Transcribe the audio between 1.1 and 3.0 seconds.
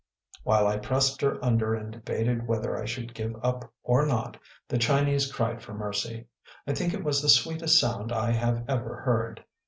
her under and debated whether I